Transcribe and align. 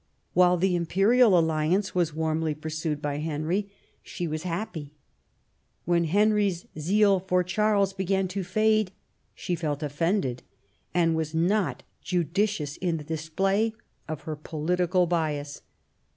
While 0.33 0.57
the 0.57 0.75
imperial 0.75 1.37
alliance 1.37 1.93
was 1.93 2.11
wannly 2.11 2.59
pursued 2.59 3.03
by 3.03 3.19
Henry 3.19 3.69
she 4.01 4.27
was 4.27 4.41
happy; 4.41 4.89
when 5.85 6.05
Henry's 6.05 6.65
zeal 6.79 7.19
for 7.19 7.43
Charles 7.43 7.93
began 7.93 8.27
to 8.29 8.43
fade 8.43 8.91
she 9.35 9.53
felt 9.53 9.83
offended, 9.83 10.41
and 10.91 11.15
was 11.15 11.35
not 11.35 11.83
judicious 12.01 12.77
in 12.77 12.97
the 12.97 13.03
display 13.03 13.75
of 14.07 14.21
her 14.21 14.35
political 14.35 15.05
bias. 15.05 15.61